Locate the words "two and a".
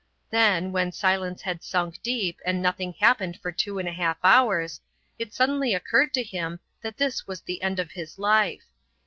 3.51-3.91